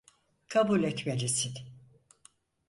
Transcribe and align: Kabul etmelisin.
Kabul 0.47 0.83
etmelisin. 0.83 1.53